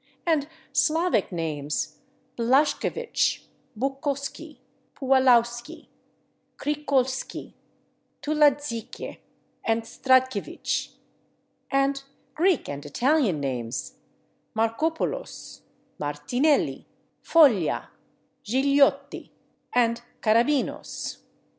And 0.25 0.49
Slavic 0.73 1.31
names: 1.31 1.97
/Blaszkiewicz/, 2.35 3.43
/Bukosky/, 3.77 4.57
/Puwalowski/, 4.95 5.89
/Krzykolski/, 6.57 7.53
/Tuladziecke/ 8.23 9.19
and 9.63 9.83
/Stratkiewicz/. 9.83 10.93
And 11.69 12.01
Greek 12.33 12.67
and 12.67 12.83
Italian 12.83 13.39
names: 13.39 13.97
/Markopoulos/, 14.57 15.59
/Martinelli/, 15.99 16.85
/Foglia/, 17.23 17.89
/Gigliotti/ 18.43 19.29
and 19.71 20.01
/Karabinos 20.23 21.17